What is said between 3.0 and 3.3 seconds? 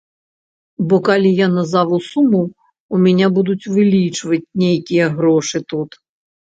мяне